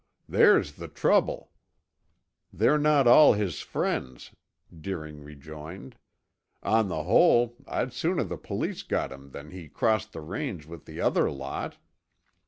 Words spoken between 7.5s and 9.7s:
I'd sooner the police got him than he